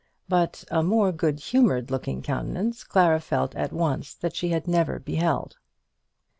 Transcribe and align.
But 0.27 0.63
a 0.71 0.81
more 0.81 1.11
good 1.11 1.39
humoured 1.39 1.91
looking 1.91 2.23
countenance 2.23 2.83
Clara 2.83 3.19
felt 3.19 3.53
at 3.53 3.71
once 3.71 4.15
that 4.15 4.35
she 4.35 4.49
had 4.49 4.67
never 4.67 4.97
beheld. 4.97 5.57